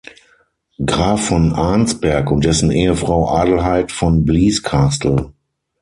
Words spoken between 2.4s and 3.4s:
dessen Ehefrau